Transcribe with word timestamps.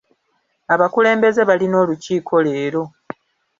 Abakulembeze 0.73 1.41
balina 1.49 1.75
olukiiko 1.83 2.35
leero. 2.45 2.83